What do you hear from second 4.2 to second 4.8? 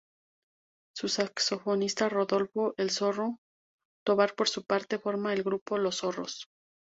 por su